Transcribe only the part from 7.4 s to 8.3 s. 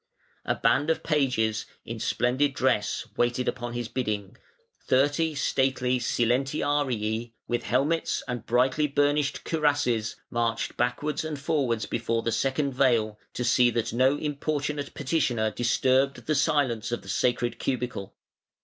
with helmets